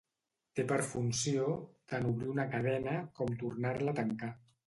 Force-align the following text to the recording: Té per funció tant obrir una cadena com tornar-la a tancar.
Té 0.59 0.63
per 0.69 0.77
funció 0.93 1.49
tant 1.93 2.09
obrir 2.13 2.31
una 2.33 2.47
cadena 2.55 2.97
com 3.19 3.37
tornar-la 3.45 3.97
a 3.97 4.01
tancar. 4.03 4.35